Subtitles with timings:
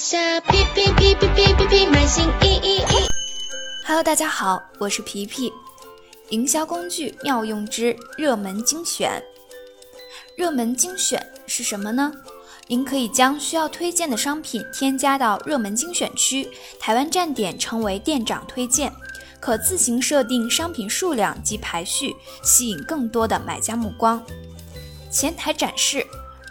[0.00, 3.06] 下皮皮皮皮皮皮皮买新衣衣衣。
[3.84, 5.52] Hello，大家好，我是皮皮。
[6.30, 9.22] 营销工具妙用之热门精选。
[10.38, 12.10] 热门精选是什么呢？
[12.66, 16.48] 您可以将需要推荐的商品添加到热门精选区，
[16.80, 18.90] 台湾站点称为店长推荐，
[19.38, 24.24] 可自行设定商品数量及排序，吸引更多的买家目光。
[25.10, 26.06] 前台展示。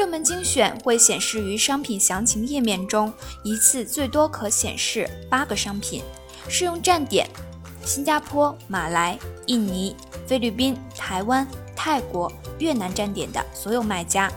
[0.00, 3.12] 热门精选会显示于商品详情页面中，
[3.42, 6.02] 一次最多可显示八个商品，
[6.48, 7.28] 适用站点
[7.84, 9.94] 新加坡、马来、印尼、
[10.26, 11.46] 菲律宾、台湾、
[11.76, 14.32] 泰国、越南站点的所有卖家。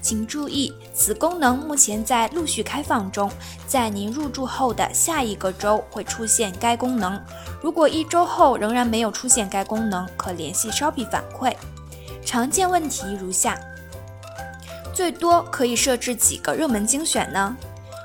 [0.00, 3.28] 请注意，此功能目前在陆续开放中，
[3.66, 7.20] 在您入住后的下一个周会出现该功能。
[7.60, 11.52] 如果一周后仍然没有出现该功能，可联系 Shopee 反馈。
[12.24, 13.58] 常见问题如下。
[14.96, 17.54] 最多可以设置几个热门精选呢？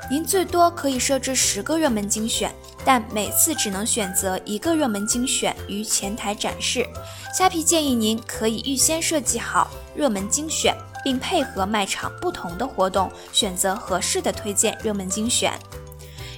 [0.09, 6.85] 您最多可以设置十个热门精选，但每次只能选择一个热门精选于前台展示。
[7.33, 15.53] 虾皮建议您可以预先设计好热门精选，并配合卖场不同的活动，选择合适的推荐热门精选。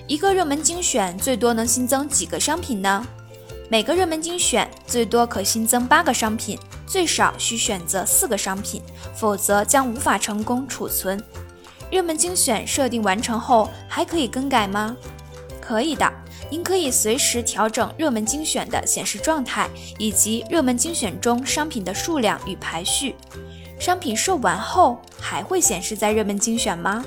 [0.05, 3.03] 一个热门精选最多能新增几个商品呢？
[3.69, 6.59] 每个热门精选最多可新增八个商品。
[6.93, 8.79] 最少需选择四个商品，
[9.15, 11.19] 否则将无法成功储存。
[11.89, 14.95] 热门精选设定完成后，还可以更改吗？
[15.59, 16.07] 可以的，
[16.51, 23.15] 您可以随时调整热门精选的显示状态，以及热门精选中商品的数量与排序。
[23.79, 27.03] 商品售完后还会显示在热门精选吗？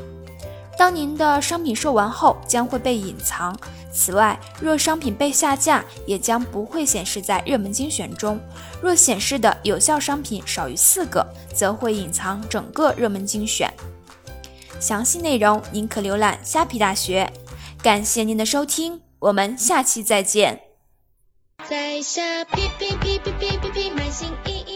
[0.77, 3.57] 当您的商品售完后将会被隐藏。
[3.97, 8.39] 此外，若商品被下架，也将不会显示在热门精选中。
[8.83, 13.73] 若显示的有效商品少于四个，则会隐藏整个热门精选。
[14.79, 17.33] 详细内容您可浏览虾皮大学。
[17.83, 20.61] 感谢您的收听，我们下期再见。
[21.67, 24.76] 在下皮皮皮皮皮皮皮买新衣。